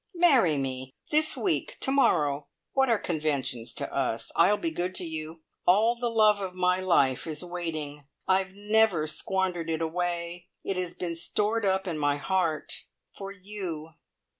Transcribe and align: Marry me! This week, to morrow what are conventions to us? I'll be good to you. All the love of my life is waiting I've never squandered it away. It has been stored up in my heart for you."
Marry 0.15 0.57
me! 0.57 0.95
This 1.11 1.37
week, 1.37 1.77
to 1.81 1.91
morrow 1.91 2.47
what 2.71 2.89
are 2.89 2.97
conventions 2.97 3.71
to 3.75 3.93
us? 3.95 4.31
I'll 4.35 4.57
be 4.57 4.71
good 4.71 4.95
to 4.95 5.03
you. 5.03 5.43
All 5.67 5.95
the 5.95 6.09
love 6.09 6.41
of 6.41 6.55
my 6.55 6.79
life 6.79 7.27
is 7.27 7.45
waiting 7.45 8.07
I've 8.27 8.49
never 8.55 9.05
squandered 9.05 9.69
it 9.69 9.79
away. 9.79 10.47
It 10.63 10.75
has 10.75 10.95
been 10.95 11.15
stored 11.15 11.67
up 11.67 11.85
in 11.85 11.99
my 11.99 12.17
heart 12.17 12.85
for 13.15 13.31
you." 13.31 13.89